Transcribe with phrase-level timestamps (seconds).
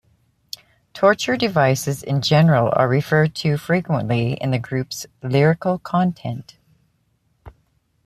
[0.95, 6.57] Torture devices in general are referred to frequently in the group's lyrical content.